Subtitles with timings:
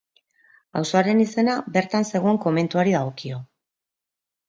[0.81, 3.43] Auzoaren izena bertan zegoen komentuari dagokio.